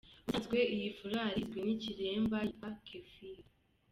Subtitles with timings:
[0.07, 3.39] Ubusanzwe iyi foulard, izwi nk’ikiremba, yitwa kéfié.